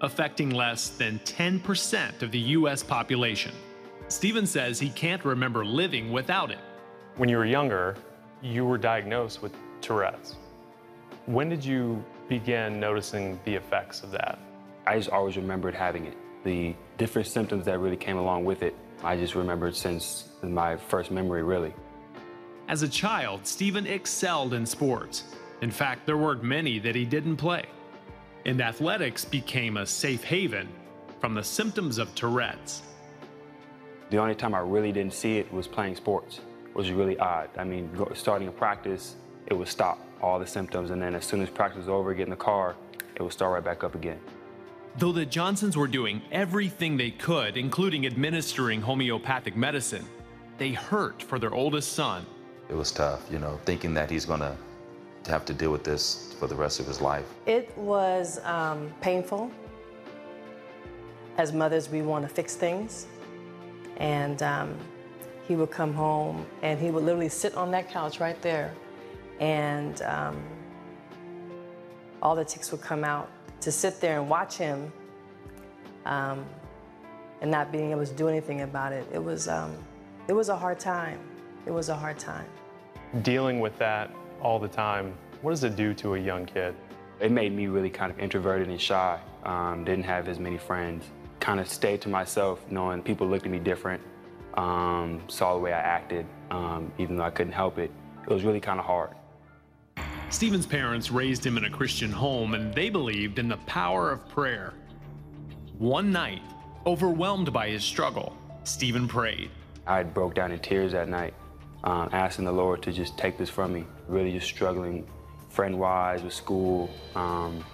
[0.00, 3.52] affecting less than 10% of the US population.
[4.08, 6.58] Stephen says he can't remember living without it.
[7.16, 7.96] When you were younger,
[8.40, 10.36] you were diagnosed with Tourette's.
[11.26, 14.38] When did you begin noticing the effects of that?
[14.86, 16.16] I just always remembered having it.
[16.44, 21.10] The different symptoms that really came along with it, I just remembered since my first
[21.10, 21.74] memory, really.
[22.68, 25.24] As a child, Stephen excelled in sports.
[25.62, 27.64] In fact, there weren't many that he didn't play.
[28.46, 30.68] And athletics became a safe haven
[31.20, 32.82] from the symptoms of Tourette's.
[34.10, 37.50] The only time I really didn't see it was playing sports, It was really odd.
[37.58, 41.42] I mean, starting a practice, it would stop all the symptoms, and then as soon
[41.42, 42.76] as practice was over, get in the car,
[43.16, 44.20] it would start right back up again.
[44.98, 50.04] Though the Johnsons were doing everything they could, including administering homeopathic medicine,
[50.58, 52.26] they hurt for their oldest son
[52.70, 54.56] it was tough, you know, thinking that he's going to
[55.26, 57.26] have to deal with this for the rest of his life.
[57.44, 59.50] It was um, painful.
[61.36, 63.08] As mothers, we want to fix things.
[63.96, 64.76] And um,
[65.48, 68.72] he would come home and he would literally sit on that couch right there.
[69.40, 70.40] And um,
[72.22, 73.28] all the tics would come out.
[73.60, 74.92] To sit there and watch him
[76.06, 76.44] um,
[77.40, 79.76] and not being able to do anything about it, it was, um,
[80.28, 81.20] it was a hard time.
[81.66, 82.46] It was a hard time
[83.22, 86.74] dealing with that all the time, what does it do to a young kid?
[87.20, 89.18] It made me really kind of introverted and shy.
[89.44, 91.04] Um, didn't have as many friends.
[91.40, 94.02] Kind of stayed to myself, knowing people looked at me different,
[94.54, 97.90] um, saw the way I acted, um, even though I couldn't help it.
[98.22, 99.10] It was really kind of hard.
[100.30, 104.26] Stephen's parents raised him in a Christian home, and they believed in the power of
[104.28, 104.72] prayer.
[105.78, 106.40] One night,
[106.86, 109.50] overwhelmed by his struggle, Stephen prayed.
[109.88, 111.34] I broke down in tears that night
[111.82, 113.84] um, asking the Lord to just take this from me.
[114.06, 115.04] Really just struggling
[115.48, 117.64] friend-wise with school, um,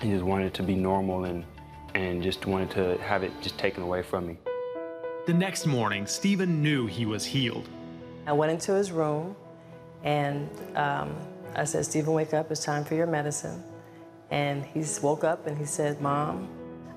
[0.00, 1.44] and just wanted to be normal and,
[1.94, 4.38] and just wanted to have it just taken away from me.
[5.26, 7.68] The next morning, Stephen knew he was healed.
[8.28, 9.34] I went into his room
[10.04, 11.16] and um,
[11.56, 13.62] I said, Stephen, wake up, it's time for your medicine.
[14.30, 16.48] And he woke up and he said, Mom,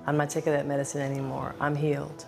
[0.06, 1.56] I'm not taking that medicine anymore.
[1.62, 2.26] I'm healed.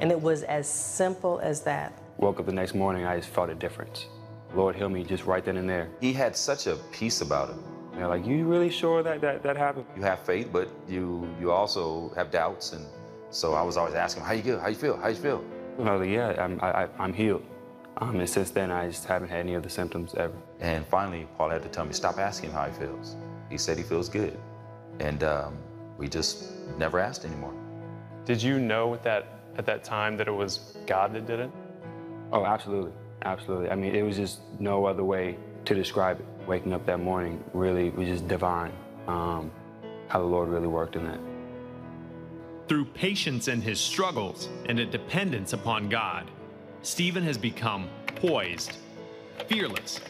[0.00, 1.92] And it was as simple as that.
[2.16, 4.06] Woke up the next morning, I just felt a difference.
[4.52, 5.88] Lord heal me just right then and there.
[6.00, 7.62] He had such a peace about him.
[7.96, 9.84] Yeah, like, you really sure that, that that happened?
[9.96, 12.72] You have faith, but you you also have doubts.
[12.72, 12.84] And
[13.30, 14.58] so I was always asking him, how you feel?
[14.58, 14.96] How you feel?
[14.96, 15.44] How you feel?
[15.78, 17.44] And I was like, yeah, I'm, I, I'm healed.
[18.00, 20.32] Um, and since then, I just haven't had any of the symptoms ever.
[20.60, 23.16] And finally, Paul had to tell me, stop asking how he feels.
[23.50, 24.38] He said he feels good.
[25.00, 25.58] And um,
[25.98, 27.52] we just never asked anymore.
[28.24, 31.50] Did you know at that, at that time that it was God that did it?
[32.32, 32.92] Oh, absolutely.
[33.22, 33.68] Absolutely.
[33.68, 35.36] I mean, it was just no other way
[35.66, 36.26] to describe it.
[36.46, 38.72] Waking up that morning really was just divine,
[39.08, 39.50] um,
[40.08, 41.20] how the Lord really worked in that.
[42.66, 46.30] Through patience in his struggles and a dependence upon God,
[46.82, 48.76] Stephen has become poised,
[49.48, 50.00] fearless,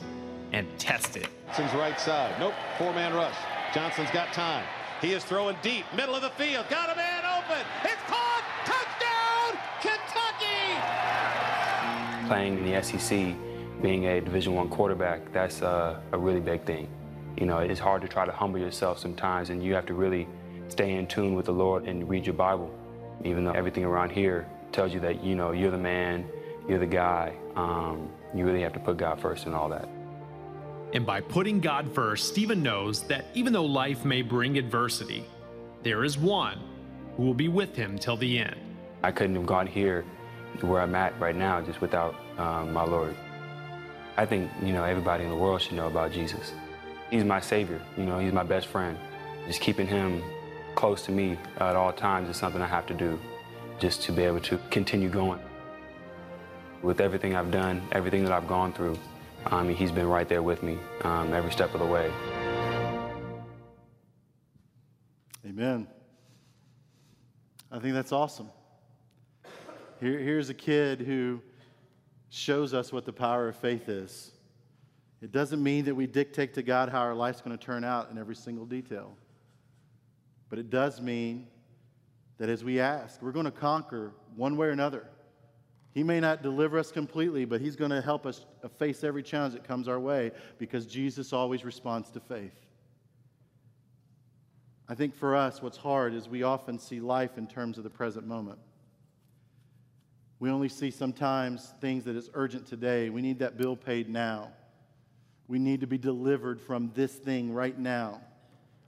[0.53, 1.29] and tested.
[1.47, 2.35] Johnson's right side.
[2.39, 3.37] Nope, four-man rush.
[3.75, 4.65] Johnson's got time.
[5.01, 6.67] He is throwing deep, middle of the field.
[6.69, 7.65] Got a man open.
[7.85, 8.45] It's caught.
[8.65, 11.11] Touchdown, Kentucky!
[12.29, 13.35] playing in the SEC,
[13.83, 16.89] being a Division One quarterback, that's a, a really big thing.
[17.37, 20.29] You know, it's hard to try to humble yourself sometimes, and you have to really
[20.69, 22.71] stay in tune with the Lord and read your Bible.
[23.25, 26.25] Even though everything around here tells you that, you know, you're the man,
[26.69, 29.89] you're the guy, um, you really have to put God first and all that.
[30.93, 35.25] And by putting God first, Stephen knows that even though life may bring adversity,
[35.83, 36.59] there is one
[37.17, 38.57] who will be with him till the end.
[39.03, 40.05] I couldn't have gone here
[40.61, 43.15] where I'm at right now just without um, my Lord.
[44.17, 46.53] I think, you know, everybody in the world should know about Jesus.
[47.11, 48.99] He's my Savior, you know, He's my best friend.
[49.47, 50.23] Just keeping Him
[50.75, 53.19] close to me at all times is something I have to do
[53.79, 55.41] just to be able to continue going.
[56.83, 58.99] With everything I've done, everything that I've gone through,
[59.51, 62.11] mean, He's been right there with me um, every step of the way.
[65.47, 65.87] Amen.
[67.71, 68.49] I think that's awesome.
[70.01, 71.41] Here, here's a kid who
[72.31, 74.33] shows us what the power of faith is.
[75.21, 78.11] It doesn't mean that we dictate to God how our life's going to turn out
[78.11, 79.15] in every single detail.
[80.49, 81.47] But it does mean
[82.39, 85.07] that as we ask, we're going to conquer one way or another.
[85.93, 88.45] He may not deliver us completely, but He's going to help us
[88.79, 92.55] face every challenge that comes our way because Jesus always responds to faith.
[94.89, 97.91] I think for us, what's hard is we often see life in terms of the
[97.91, 98.59] present moment.
[100.41, 103.11] We only see sometimes things that is urgent today.
[103.11, 104.53] We need that bill paid now.
[105.49, 108.21] We need to be delivered from this thing right now.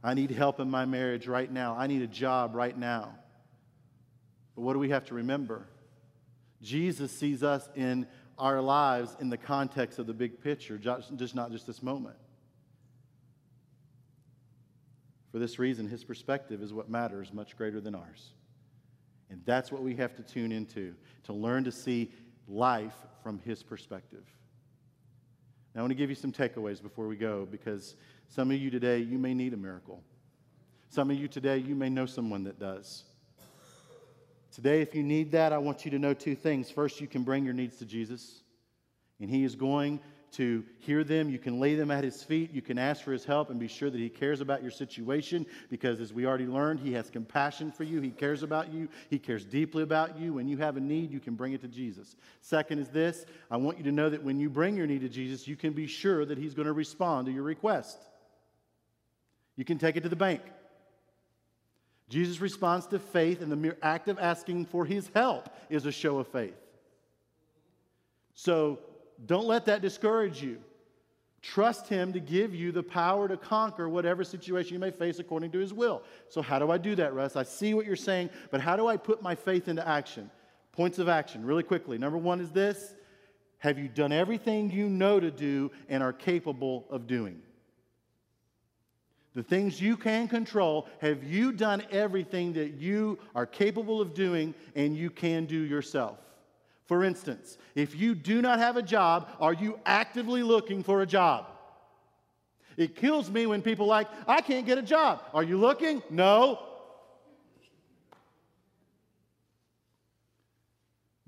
[0.02, 1.76] I need help in my marriage right now.
[1.76, 3.14] I need a job right now.
[4.56, 5.66] But what do we have to remember?
[6.62, 8.06] Jesus sees us in
[8.38, 12.16] our lives in the context of the big picture, just not just this moment.
[15.30, 18.32] For this reason, his perspective is what matters much greater than ours.
[19.30, 20.94] And that's what we have to tune into
[21.24, 22.12] to learn to see
[22.46, 24.24] life from his perspective.
[25.74, 27.96] Now, I want to give you some takeaways before we go because
[28.28, 30.02] some of you today, you may need a miracle.
[30.90, 33.04] Some of you today, you may know someone that does.
[34.52, 36.70] Today, if you need that, I want you to know two things.
[36.70, 38.42] First, you can bring your needs to Jesus,
[39.18, 39.98] and He is going
[40.32, 41.30] to hear them.
[41.30, 42.52] You can lay them at His feet.
[42.52, 45.46] You can ask for His help and be sure that He cares about your situation
[45.70, 48.02] because, as we already learned, He has compassion for you.
[48.02, 48.90] He cares about you.
[49.08, 50.34] He cares deeply about you.
[50.34, 52.14] When you have a need, you can bring it to Jesus.
[52.42, 55.08] Second is this I want you to know that when you bring your need to
[55.08, 57.98] Jesus, you can be sure that He's going to respond to your request.
[59.56, 60.42] You can take it to the bank.
[62.12, 65.92] Jesus' response to faith and the mere act of asking for his help is a
[65.92, 66.54] show of faith.
[68.34, 68.80] So
[69.24, 70.58] don't let that discourage you.
[71.40, 75.52] Trust him to give you the power to conquer whatever situation you may face according
[75.52, 76.02] to his will.
[76.28, 77.34] So, how do I do that, Russ?
[77.34, 80.30] I see what you're saying, but how do I put my faith into action?
[80.70, 81.96] Points of action, really quickly.
[81.96, 82.94] Number one is this
[83.58, 87.40] Have you done everything you know to do and are capable of doing?
[89.34, 94.54] The things you can control, have you done everything that you are capable of doing
[94.74, 96.18] and you can do yourself?
[96.84, 101.06] For instance, if you do not have a job, are you actively looking for a
[101.06, 101.46] job?
[102.76, 105.22] It kills me when people like, I can't get a job.
[105.32, 106.02] Are you looking?
[106.10, 106.60] No.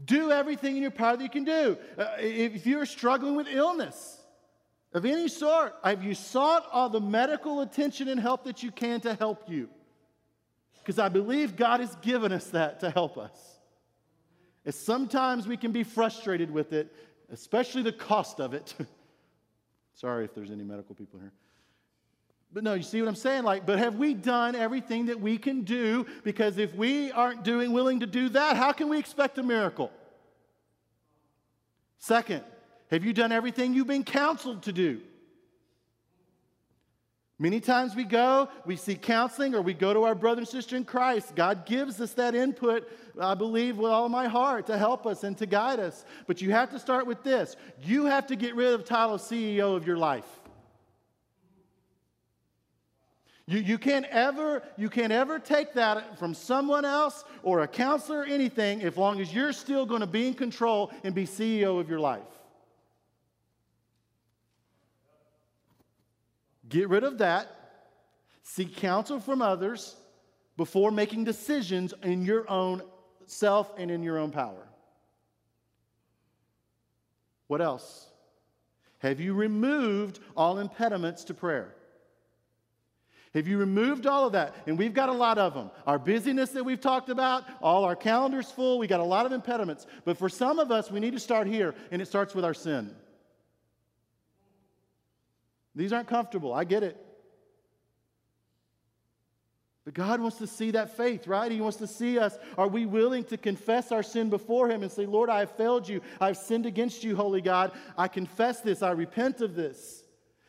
[0.05, 1.79] Do everything in your power that you can do.
[1.97, 4.21] Uh, if you're struggling with illness,
[4.95, 5.75] of any sort?
[5.83, 9.69] Have you sought all the medical attention and help that you can to help you?
[10.79, 13.59] Because I believe God has given us that to help us.
[14.65, 16.95] And sometimes we can be frustrated with it,
[17.31, 18.75] especially the cost of it.
[19.95, 21.33] Sorry if there's any medical people here.
[22.53, 23.43] But no, you see what I'm saying?
[23.43, 26.07] Like, but have we done everything that we can do?
[26.23, 29.91] Because if we aren't doing willing to do that, how can we expect a miracle?
[31.99, 32.45] Second,
[32.91, 35.01] have you done everything you've been counseled to do?
[37.39, 40.77] Many times we go, we seek counseling, or we go to our brother and sister
[40.77, 41.35] in Christ.
[41.35, 42.89] God gives us that input,
[43.21, 46.05] I believe, with all my heart to help us and to guide us.
[46.29, 49.17] But you have to start with this you have to get rid of the title
[49.17, 50.27] of CEO of your life.
[53.47, 58.21] You, you, can't ever, you can't ever take that from someone else or a counselor
[58.21, 61.79] or anything as long as you're still going to be in control and be CEO
[61.79, 62.23] of your life.
[66.75, 67.47] Get rid of that.
[68.43, 69.95] Seek counsel from others
[70.57, 72.83] before making decisions in your own
[73.27, 74.67] self and in your own power.
[77.47, 78.09] What else?
[78.99, 81.73] Have you removed all impediments to prayer?
[83.35, 84.57] Have you removed all of that?
[84.67, 85.71] And we've got a lot of them.
[85.87, 89.33] Our busyness that we've talked about, all our calendars full, we got a lot of
[89.33, 89.87] impediments.
[90.05, 92.55] But for some of us, we need to start here, and it starts with our
[92.55, 92.97] sin.
[95.75, 96.53] These aren't comfortable.
[96.53, 97.01] I get it.
[99.85, 101.53] But God wants to see that faith, right?
[101.53, 102.39] He wants to see us.
[102.57, 105.87] Are we willing to confess our sin before Him and say, Lord, I have failed
[105.87, 106.01] you.
[106.21, 107.73] I've sinned against you, holy God.
[107.99, 108.83] I confess this.
[108.83, 110.05] I repent of this.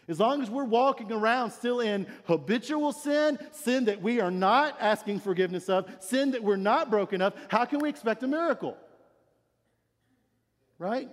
[0.08, 4.78] As long as we're walking around still in habitual sin, sin that we are not
[4.80, 8.78] asking forgiveness of, sin that we're not broken of, how can we expect a miracle?
[10.78, 11.10] Right?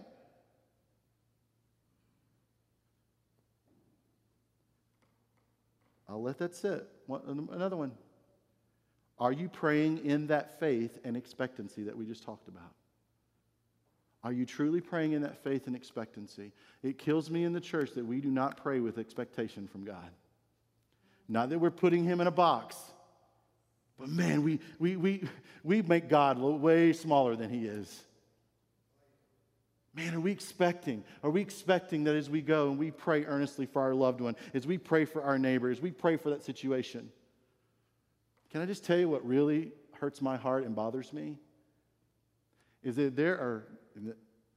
[6.13, 6.87] I'll let that sit.
[7.09, 7.93] Another one.
[9.19, 12.75] Are you praying in that faith and expectancy that we just talked about?
[14.23, 16.53] Are you truly praying in that faith and expectancy?
[16.83, 20.11] It kills me in the church that we do not pray with expectation from God.
[21.29, 22.77] Not that we're putting him in a box,
[23.99, 25.25] but man, we, we, we,
[25.65, 28.05] we make God way smaller than he is.
[29.95, 31.05] Man, are we expecting?
[31.23, 34.37] Are we expecting that as we go and we pray earnestly for our loved one,
[34.55, 37.11] as we pray for our neighbors, we pray for that situation?
[38.51, 41.39] Can I just tell you what really hurts my heart and bothers me?
[42.83, 43.69] Is that there are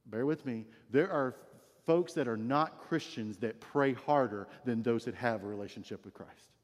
[0.06, 1.34] bear with me, there are
[1.84, 6.14] folks that are not Christians that pray harder than those that have a relationship with
[6.14, 6.55] Christ.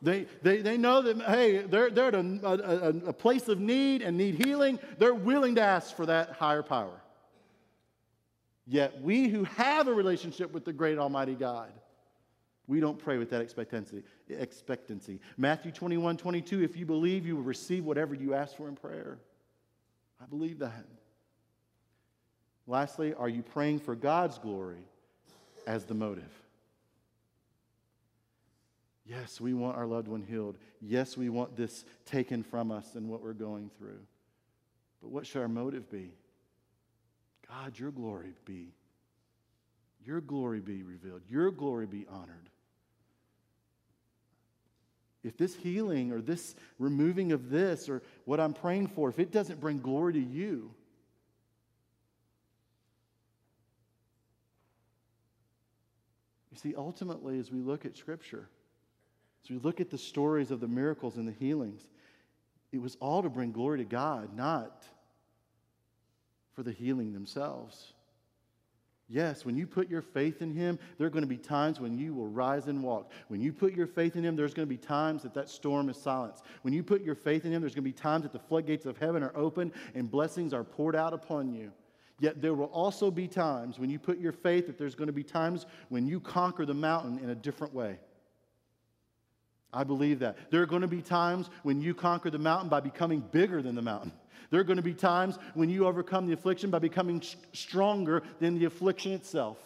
[0.00, 4.02] They, they, they know that, hey, they're, they're at a, a, a place of need
[4.02, 4.78] and need healing.
[4.98, 7.00] They're willing to ask for that higher power.
[8.66, 11.72] Yet we who have a relationship with the great Almighty God,
[12.66, 14.04] we don't pray with that expectancy.
[14.28, 15.20] expectancy.
[15.38, 19.18] Matthew 21 22, if you believe, you will receive whatever you ask for in prayer.
[20.22, 20.84] I believe that.
[22.66, 24.84] Lastly, are you praying for God's glory
[25.66, 26.30] as the motive?
[29.08, 30.58] Yes, we want our loved one healed.
[30.82, 34.00] Yes, we want this taken from us and what we're going through.
[35.00, 36.12] But what should our motive be?
[37.48, 38.74] God, your glory be.
[40.04, 41.22] Your glory be revealed.
[41.28, 42.50] Your glory be honored.
[45.24, 49.32] If this healing or this removing of this or what I'm praying for, if it
[49.32, 50.70] doesn't bring glory to you,
[56.52, 58.48] you see, ultimately, as we look at Scripture,
[59.44, 61.86] as we look at the stories of the miracles and the healings,
[62.72, 64.84] it was all to bring glory to God, not
[66.54, 67.92] for the healing themselves.
[69.10, 71.96] Yes, when you put your faith in Him, there are going to be times when
[71.96, 73.10] you will rise and walk.
[73.28, 75.88] When you put your faith in Him, there's going to be times that that storm
[75.88, 76.44] is silenced.
[76.60, 78.84] When you put your faith in Him, there's going to be times that the floodgates
[78.84, 81.72] of heaven are open and blessings are poured out upon you.
[82.20, 85.12] Yet there will also be times when you put your faith that there's going to
[85.12, 87.98] be times when you conquer the mountain in a different way.
[89.72, 90.50] I believe that.
[90.50, 93.74] There are going to be times when you conquer the mountain by becoming bigger than
[93.74, 94.12] the mountain.
[94.50, 98.58] There are going to be times when you overcome the affliction by becoming stronger than
[98.58, 99.58] the affliction itself.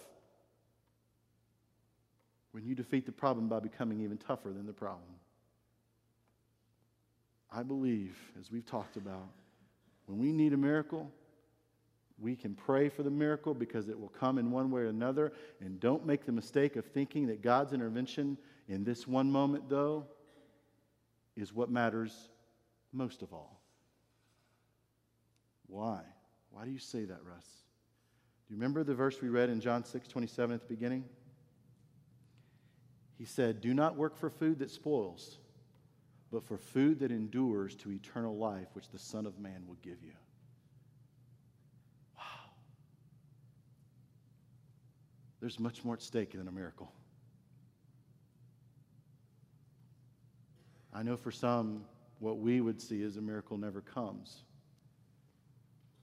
[2.51, 5.09] When you defeat the problem by becoming even tougher than the problem.
[7.51, 9.29] I believe, as we've talked about,
[10.07, 11.11] when we need a miracle,
[12.19, 15.33] we can pray for the miracle because it will come in one way or another.
[15.61, 18.37] And don't make the mistake of thinking that God's intervention
[18.69, 20.07] in this one moment, though,
[21.37, 22.29] is what matters
[22.93, 23.61] most of all.
[25.67, 26.01] Why?
[26.51, 27.47] Why do you say that, Russ?
[28.47, 31.05] Do you remember the verse we read in John 6 27 at the beginning?
[33.19, 35.39] He said, Do not work for food that spoils,
[36.31, 40.03] but for food that endures to eternal life, which the Son of Man will give
[40.03, 40.13] you.
[42.17, 42.51] Wow.
[45.41, 46.93] There's much more at stake than a miracle.
[50.93, 51.85] I know for some,
[52.19, 54.45] what we would see as a miracle never comes.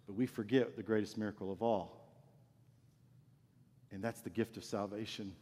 [0.07, 1.95] But we forget the greatest miracle of all.
[3.91, 5.33] And that's the gift of salvation.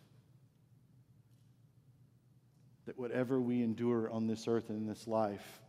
[2.85, 5.61] That whatever we endure on this earth and in this life,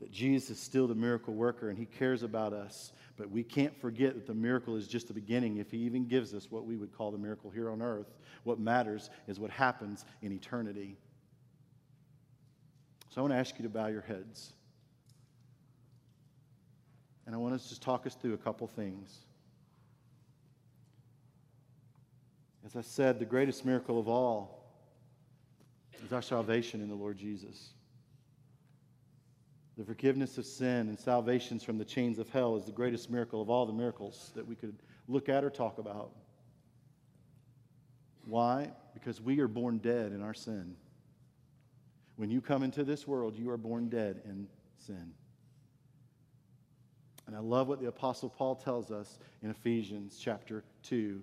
[0.00, 2.92] that Jesus is still the miracle worker and he cares about us.
[3.16, 6.34] But we can't forget that the miracle is just the beginning if he even gives
[6.34, 8.18] us what we would call the miracle here on earth.
[8.42, 10.96] What matters is what happens in eternity.
[13.14, 14.54] So I want to ask you to bow your heads.
[17.26, 19.20] And I want to just talk us through a couple things.
[22.66, 24.64] As I said, the greatest miracle of all
[26.04, 27.68] is our salvation in the Lord Jesus.
[29.78, 33.40] The forgiveness of sin and salvations from the chains of hell is the greatest miracle
[33.40, 34.74] of all the miracles that we could
[35.06, 36.10] look at or talk about.
[38.24, 38.72] Why?
[38.92, 40.74] Because we are born dead in our sin.
[42.16, 44.46] When you come into this world, you are born dead in
[44.76, 45.12] sin.
[47.26, 51.22] And I love what the Apostle Paul tells us in Ephesians chapter 2,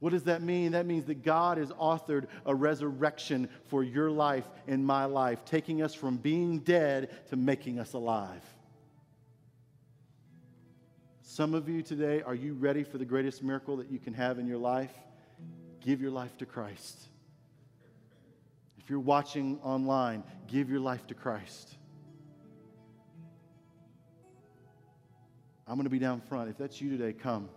[0.00, 0.72] What does that mean?
[0.72, 5.82] That means that God has authored a resurrection for your life and my life, taking
[5.82, 8.42] us from being dead to making us alive.
[11.22, 14.38] Some of you today, are you ready for the greatest miracle that you can have
[14.38, 14.92] in your life?
[15.80, 17.08] Give your life to Christ.
[18.78, 21.76] If you're watching online, give your life to Christ.
[25.68, 26.50] I'm going to be down front.
[26.50, 27.48] If that's you today, come.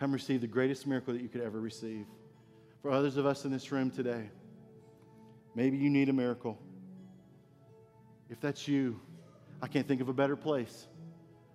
[0.00, 2.06] Come receive the greatest miracle that you could ever receive.
[2.80, 4.30] For others of us in this room today,
[5.54, 6.58] maybe you need a miracle.
[8.30, 8.98] If that's you,
[9.60, 10.88] I can't think of a better place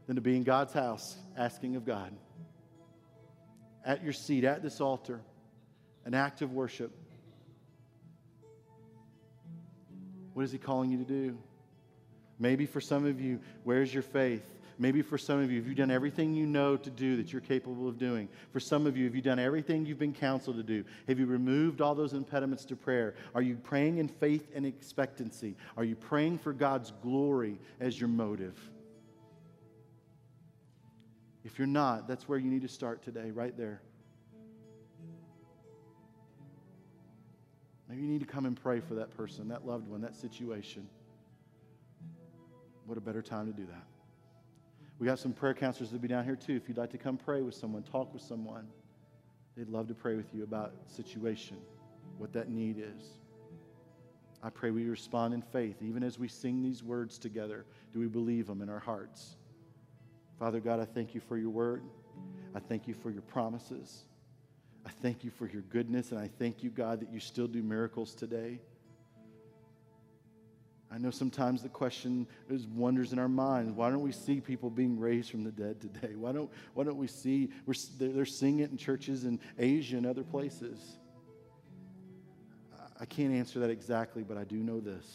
[0.06, 2.16] than to be in God's house asking of God.
[3.84, 5.22] At your seat, at this altar,
[6.06, 6.96] an act of worship.
[10.34, 11.36] What is He calling you to do?
[12.38, 14.46] Maybe for some of you, where's your faith?
[14.78, 17.42] Maybe for some of you, have you done everything you know to do that you're
[17.42, 18.28] capable of doing?
[18.52, 20.84] For some of you, have you done everything you've been counseled to do?
[21.08, 23.16] Have you removed all those impediments to prayer?
[23.34, 25.56] Are you praying in faith and expectancy?
[25.78, 28.60] Are you praying for God's glory as your motive?
[31.46, 33.82] If you're not, that's where you need to start today, right there.
[37.88, 40.90] Maybe you need to come and pray for that person, that loved one, that situation.
[42.88, 43.86] What a better time to do that.
[44.98, 46.56] We got some prayer counselors that'll be down here too.
[46.56, 48.68] If you'd like to come pray with someone, talk with someone,
[49.58, 51.58] they'd love to pray with you about situation,
[52.18, 53.18] what that need is.
[54.42, 57.66] I pray we respond in faith, even as we sing these words together.
[57.92, 59.36] Do we believe them in our hearts?
[60.40, 61.84] Father God, I thank you for your word.
[62.54, 64.04] I thank you for your promises.
[64.86, 67.64] I thank you for your goodness, and I thank you, God, that you still do
[67.64, 68.60] miracles today.
[70.92, 73.74] I know sometimes the question is wonders in our minds.
[73.74, 76.16] Why don't we see people being raised from the dead today?
[76.16, 80.06] Why don't, why don't we see, we're, they're seeing it in churches in Asia and
[80.06, 80.98] other places.
[83.00, 85.06] I can't answer that exactly, but I do know this.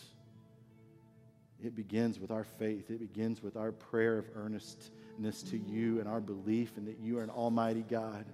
[1.62, 2.91] It begins with our faith.
[2.91, 7.18] It begins with our prayer of earnestness to you and our belief in that you
[7.18, 8.25] are an almighty God.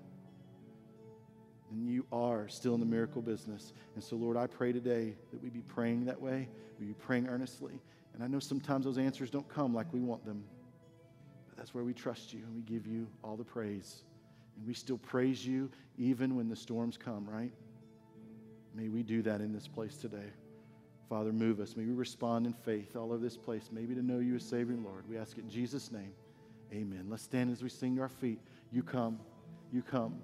[1.71, 3.73] And you are still in the miracle business.
[3.95, 6.49] And so, Lord, I pray today that we be praying that way,
[6.79, 7.81] we be praying earnestly.
[8.15, 10.45] And I know sometimes those answers don't come like we want them.
[11.49, 14.05] But that's where we trust you and we give you all the praise.
[14.57, 17.53] And we still praise you even when the storms come, right?
[18.75, 20.31] May we do that in this place today.
[21.09, 21.77] Father, move us.
[21.77, 24.75] May we respond in faith all over this place, maybe to know you as Savior
[24.75, 25.09] and Lord.
[25.09, 26.13] We ask it in Jesus' name.
[26.73, 27.07] Amen.
[27.09, 28.41] Let's stand as we sing to our feet.
[28.73, 29.21] You come.
[29.73, 30.21] You come.